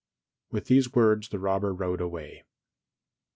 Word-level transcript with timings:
With 0.49 0.65
these 0.65 0.93
words 0.95 1.29
the 1.29 1.37
robber 1.37 1.75
rode 1.75 2.01
away. 2.01 2.43